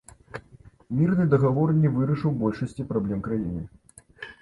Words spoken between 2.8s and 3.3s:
праблем